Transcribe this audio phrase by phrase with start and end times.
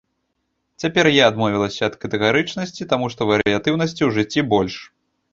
[0.83, 4.79] Цяпер я адмовілася ад катэгарычнасці, таму што варыятыўнасці ў жыцці больш.